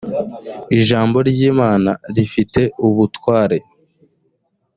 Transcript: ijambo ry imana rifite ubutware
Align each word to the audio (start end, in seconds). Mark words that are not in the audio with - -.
ijambo 0.77 1.17
ry 1.29 1.39
imana 1.51 1.91
rifite 2.15 2.61
ubutware 2.87 3.57